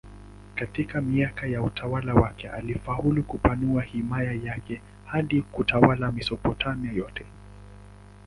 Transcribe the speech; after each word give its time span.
Katika 0.55 1.01
miaka 1.01 1.47
ya 1.47 1.63
utawala 1.63 2.13
wake 2.13 2.49
alifaulu 2.49 3.23
kupanua 3.23 3.81
himaya 3.81 4.31
yake 4.33 4.81
hadi 5.05 5.41
kutawala 5.41 6.11
Mesopotamia 6.11 6.91
yote. 6.91 7.25